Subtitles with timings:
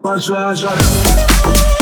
[0.00, 1.77] Watch, watch.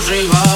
[0.00, 0.49] кружева.